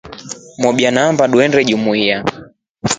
[0.61, 2.17] Mobya naamba tuinde jumuiya.